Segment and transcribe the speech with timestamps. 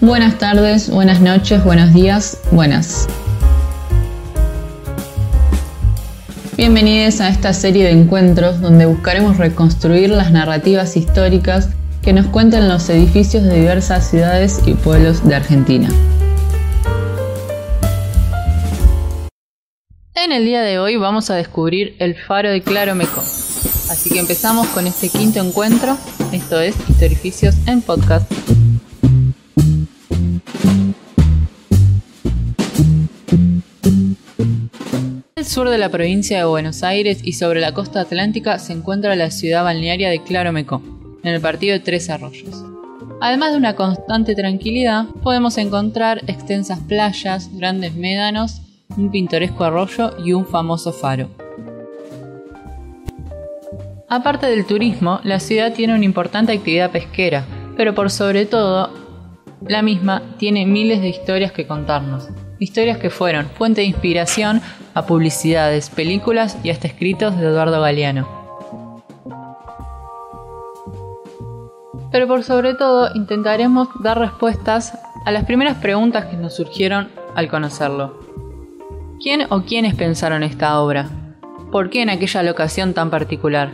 [0.00, 3.06] Buenas tardes, buenas noches, buenos días, buenas.
[6.56, 11.68] Bienvenidos a esta serie de encuentros donde buscaremos reconstruir las narrativas históricas
[12.00, 15.90] que nos cuentan los edificios de diversas ciudades y pueblos de Argentina.
[20.14, 23.20] En el día de hoy vamos a descubrir el faro de Claromeco.
[23.20, 25.98] Así que empezamos con este quinto encuentro.
[26.32, 28.32] Esto es Historificios en Podcast.
[35.50, 39.32] Sur de la provincia de Buenos Aires y sobre la costa atlántica se encuentra la
[39.32, 40.80] ciudad balnearia de Claromeco,
[41.24, 42.64] en el partido de Tres Arroyos.
[43.20, 48.62] Además de una constante tranquilidad, podemos encontrar extensas playas, grandes médanos
[48.96, 51.28] un pintoresco arroyo y un famoso faro.
[54.08, 57.44] Aparte del turismo, la ciudad tiene una importante actividad pesquera,
[57.76, 58.90] pero por sobre todo,
[59.66, 62.28] la misma tiene miles de historias que contarnos.
[62.60, 64.60] Historias que fueron fuente de inspiración
[64.92, 68.28] a publicidades, películas y hasta escritos de Eduardo Galeano.
[72.12, 74.92] Pero por sobre todo intentaremos dar respuestas
[75.24, 78.20] a las primeras preguntas que nos surgieron al conocerlo.
[79.22, 81.08] ¿Quién o quiénes pensaron esta obra?
[81.72, 83.70] ¿Por qué en aquella locación tan particular?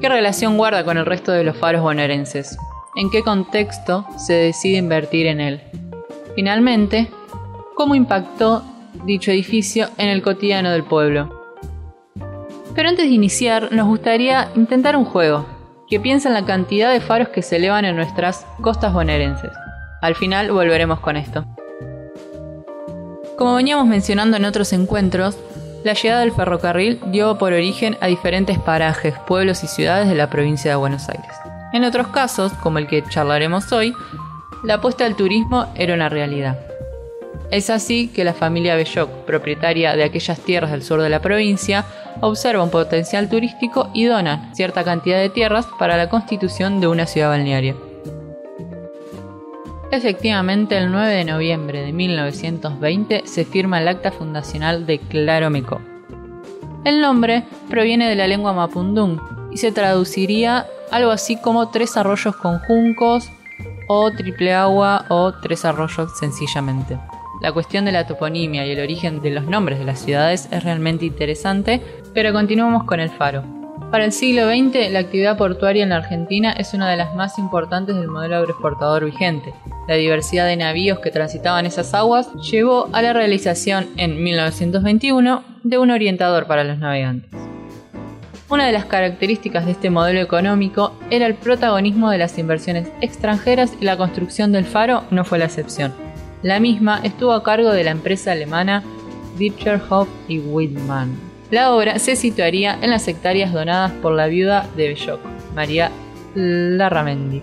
[0.00, 2.58] ¿Qué relación guarda con el resto de los faros bonaerenses?
[2.96, 5.60] ¿En qué contexto se decide invertir en él?
[6.34, 7.08] Finalmente,
[7.78, 8.64] ¿cómo impactó
[9.04, 11.30] dicho edificio en el cotidiano del pueblo?
[12.74, 15.46] Pero antes de iniciar, nos gustaría intentar un juego,
[15.88, 19.52] que piensa en la cantidad de faros que se elevan en nuestras costas bonaerenses.
[20.02, 21.44] Al final volveremos con esto.
[23.36, 25.38] Como veníamos mencionando en otros encuentros,
[25.84, 30.28] la llegada del ferrocarril dio por origen a diferentes parajes, pueblos y ciudades de la
[30.28, 31.32] provincia de Buenos Aires.
[31.72, 33.94] En otros casos, como el que charlaremos hoy,
[34.64, 36.67] la apuesta al turismo era una realidad.
[37.50, 41.84] Es así que la familia Belloc, propietaria de aquellas tierras del sur de la provincia,
[42.20, 47.06] observa un potencial turístico y dona cierta cantidad de tierras para la constitución de una
[47.06, 47.74] ciudad balnearia.
[49.90, 55.80] Efectivamente, el 9 de noviembre de 1920 se firma el acta fundacional de Claromeco.
[56.84, 59.18] El nombre proviene de la lengua mapundung
[59.50, 63.30] y se traduciría algo así como tres arroyos con juncos
[63.88, 66.98] o triple agua o tres arroyos sencillamente.
[67.40, 70.64] La cuestión de la toponimia y el origen de los nombres de las ciudades es
[70.64, 71.80] realmente interesante,
[72.12, 73.44] pero continuamos con el faro.
[73.92, 77.38] Para el siglo XX, la actividad portuaria en la Argentina es una de las más
[77.38, 79.54] importantes del modelo agroexportador vigente.
[79.86, 85.78] La diversidad de navíos que transitaban esas aguas llevó a la realización en 1921 de
[85.78, 87.30] un orientador para los navegantes.
[88.50, 93.72] Una de las características de este modelo económico era el protagonismo de las inversiones extranjeras
[93.80, 96.07] y la construcción del faro no fue la excepción.
[96.42, 98.84] La misma estuvo a cargo de la empresa alemana
[99.38, 101.16] Witscherhoff y Wittmann.
[101.50, 105.20] La obra se situaría en las hectáreas donadas por la viuda de Belloc,
[105.54, 105.90] María
[106.34, 107.42] Larramendi.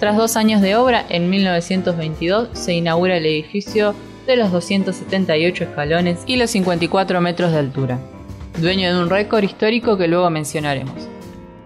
[0.00, 3.94] Tras dos años de obra, en 1922 se inaugura el edificio
[4.26, 7.98] de los 278 escalones y los 54 metros de altura,
[8.58, 11.17] dueño de un récord histórico que luego mencionaremos.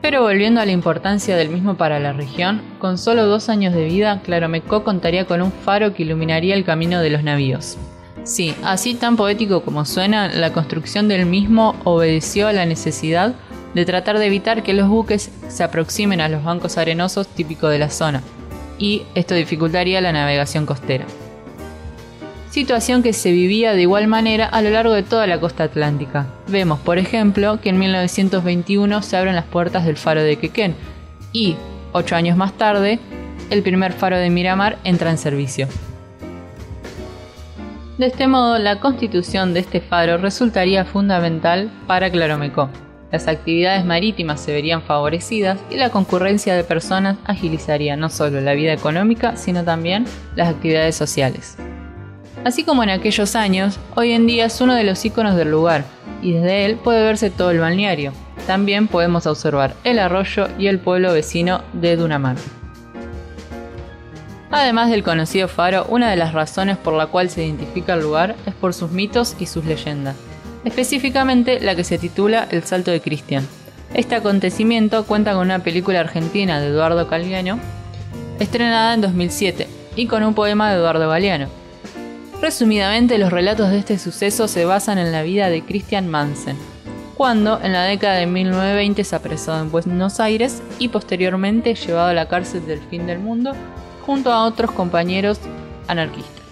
[0.00, 3.84] Pero volviendo a la importancia del mismo para la región, con solo dos años de
[3.84, 7.76] vida, Claromecó contaría con un faro que iluminaría el camino de los navíos.
[8.22, 13.34] Sí, así tan poético como suena, la construcción del mismo obedeció a la necesidad
[13.74, 17.78] de tratar de evitar que los buques se aproximen a los bancos arenosos típicos de
[17.78, 18.22] la zona,
[18.78, 21.06] y esto dificultaría la navegación costera.
[22.58, 26.26] Situación que se vivía de igual manera a lo largo de toda la costa atlántica.
[26.48, 30.74] Vemos, por ejemplo, que en 1921 se abren las puertas del faro de Quequén
[31.32, 31.54] y,
[31.92, 32.98] ocho años más tarde,
[33.50, 35.68] el primer faro de Miramar entra en servicio.
[37.96, 42.70] De este modo, la constitución de este faro resultaría fundamental para Claromecó.
[43.12, 48.54] Las actividades marítimas se verían favorecidas y la concurrencia de personas agilizaría no solo la
[48.54, 51.56] vida económica, sino también las actividades sociales.
[52.44, 55.84] Así como en aquellos años, hoy en día es uno de los iconos del lugar
[56.22, 58.12] y desde él puede verse todo el balneario.
[58.46, 62.36] También podemos observar el arroyo y el pueblo vecino de Dunamar.
[64.50, 68.34] Además del conocido faro, una de las razones por la cual se identifica el lugar
[68.46, 70.16] es por sus mitos y sus leyendas,
[70.64, 73.46] específicamente la que se titula El Salto de Cristian.
[73.92, 77.58] Este acontecimiento cuenta con una película argentina de Eduardo Calviano,
[78.38, 81.57] estrenada en 2007, y con un poema de Eduardo Galeano.
[82.40, 86.56] Resumidamente, los relatos de este suceso se basan en la vida de Christian Mansen,
[87.16, 92.14] cuando en la década de 1920 es apresado en Buenos Aires y posteriormente llevado a
[92.14, 93.54] la cárcel del fin del mundo
[94.06, 95.40] junto a otros compañeros
[95.88, 96.44] anarquistas.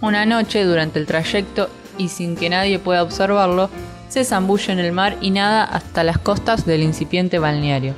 [0.00, 1.68] Una noche, durante el trayecto
[1.98, 3.68] y sin que nadie pueda observarlo,
[4.08, 7.94] se zambulle en el mar y nada hasta las costas del incipiente balneario.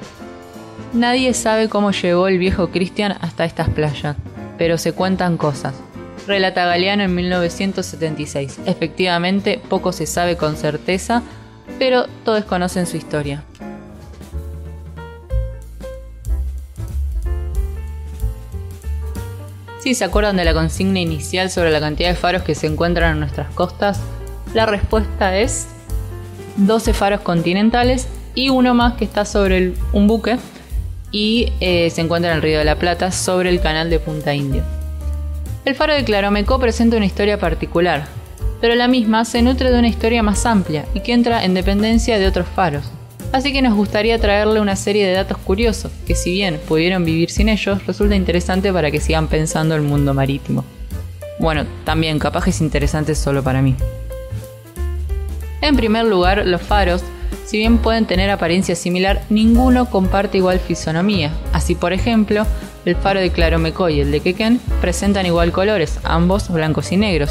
[0.92, 4.16] Nadie sabe cómo llegó el viejo Cristian hasta estas playas,
[4.58, 5.74] pero se cuentan cosas.
[6.26, 8.60] Relata Galeano en 1976.
[8.66, 11.22] Efectivamente, poco se sabe con certeza,
[11.78, 13.44] pero todos conocen su historia.
[19.80, 23.12] Si se acuerdan de la consigna inicial sobre la cantidad de faros que se encuentran
[23.12, 24.00] en nuestras costas,
[24.54, 25.66] la respuesta es
[26.56, 30.38] 12 faros continentales y uno más que está sobre un buque
[31.14, 34.34] y eh, se encuentra en el Río de la Plata sobre el canal de Punta
[34.34, 34.64] Indio.
[35.64, 38.06] El faro de Claromecó presenta una historia particular,
[38.60, 42.18] pero la misma se nutre de una historia más amplia y que entra en dependencia
[42.18, 42.90] de otros faros.
[43.30, 47.30] Así que nos gustaría traerle una serie de datos curiosos que si bien pudieron vivir
[47.30, 50.64] sin ellos, resulta interesante para que sigan pensando el mundo marítimo.
[51.38, 53.76] Bueno, también capaz es interesante solo para mí.
[55.60, 57.04] En primer lugar, los faros,
[57.44, 61.32] si bien pueden tener apariencia similar, ninguno comparte igual fisonomía.
[61.52, 62.46] Así, por ejemplo,
[62.84, 67.30] el faro de Claromeco y el de Quequén presentan igual colores, ambos blancos y negros,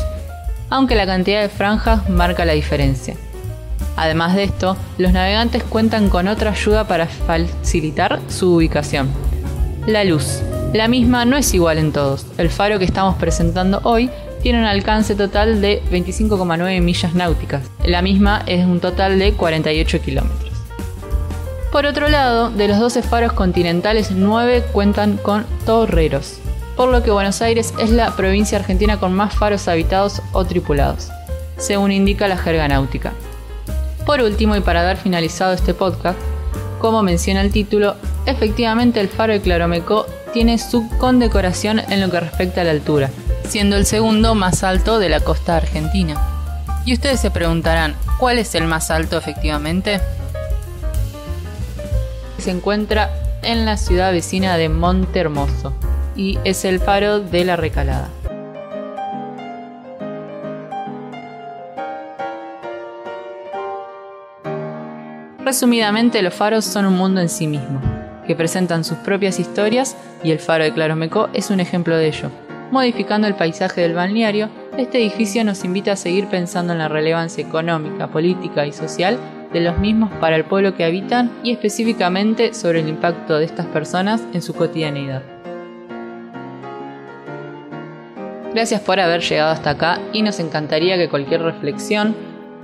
[0.69, 3.15] aunque la cantidad de franjas marca la diferencia.
[3.95, 9.09] Además de esto, los navegantes cuentan con otra ayuda para facilitar su ubicación.
[9.85, 10.41] La luz.
[10.73, 12.25] La misma no es igual en todos.
[12.37, 14.09] El faro que estamos presentando hoy
[14.43, 17.63] tiene un alcance total de 25,9 millas náuticas.
[17.83, 20.51] La misma es un total de 48 kilómetros.
[21.71, 26.39] Por otro lado, de los 12 faros continentales, 9 cuentan con torreros
[26.75, 31.09] por lo que Buenos Aires es la provincia argentina con más faros habitados o tripulados,
[31.57, 33.13] según indica la jerga náutica.
[34.05, 36.17] Por último, y para dar finalizado este podcast,
[36.79, 42.19] como menciona el título, efectivamente el faro de Claromecó tiene su condecoración en lo que
[42.19, 43.11] respecta a la altura,
[43.47, 46.15] siendo el segundo más alto de la costa argentina.
[46.85, 50.01] Y ustedes se preguntarán, ¿cuál es el más alto efectivamente?
[52.37, 53.09] Se encuentra
[53.41, 55.73] en la ciudad vecina de Monte Hermoso,
[56.15, 58.09] y es el faro de la recalada.
[65.45, 67.81] Resumidamente, los faros son un mundo en sí mismo,
[68.25, 72.42] que presentan sus propias historias y el faro de Claromecó es un ejemplo de ello.
[72.73, 74.49] Modificando el paisaje del balneario,
[74.79, 79.19] este edificio nos invita a seguir pensando en la relevancia económica, política y social
[79.53, 83.67] de los mismos para el pueblo que habitan y específicamente sobre el impacto de estas
[83.67, 85.21] personas en su cotidianidad.
[88.55, 92.15] Gracias por haber llegado hasta acá y nos encantaría que cualquier reflexión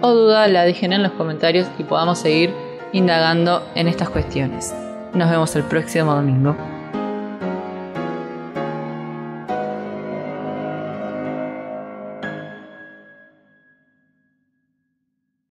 [0.02, 2.52] o duda la dejen en los comentarios y podamos seguir
[2.94, 4.74] indagando en estas cuestiones.
[5.14, 6.79] Nos vemos el próximo domingo.